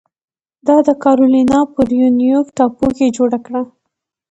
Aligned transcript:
دا 0.67 0.77
د 0.87 0.89
کارولینا 1.03 1.59
په 1.73 1.79
ریونویک 1.89 2.45
ټاپو 2.57 2.87
کې 2.97 3.13
جوړه 3.17 3.37
کړه. 3.45 3.61